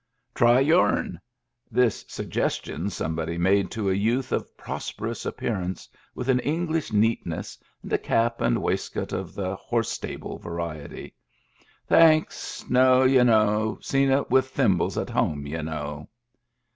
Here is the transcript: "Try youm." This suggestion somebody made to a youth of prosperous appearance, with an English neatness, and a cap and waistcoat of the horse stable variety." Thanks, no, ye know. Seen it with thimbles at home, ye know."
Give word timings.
"Try 0.41 0.63
youm." 0.63 1.17
This 1.69 2.03
suggestion 2.07 2.89
somebody 2.89 3.37
made 3.37 3.69
to 3.69 3.87
a 3.91 3.93
youth 3.93 4.31
of 4.31 4.57
prosperous 4.57 5.27
appearance, 5.27 5.87
with 6.15 6.27
an 6.27 6.39
English 6.39 6.91
neatness, 6.91 7.55
and 7.83 7.93
a 7.93 7.99
cap 7.99 8.41
and 8.41 8.63
waistcoat 8.63 9.13
of 9.13 9.35
the 9.35 9.55
horse 9.55 9.89
stable 9.91 10.39
variety." 10.39 11.13
Thanks, 11.87 12.67
no, 12.67 13.03
ye 13.03 13.21
know. 13.23 13.77
Seen 13.83 14.09
it 14.09 14.31
with 14.31 14.47
thimbles 14.47 14.97
at 14.97 15.11
home, 15.11 15.45
ye 15.45 15.61
know." 15.61 16.09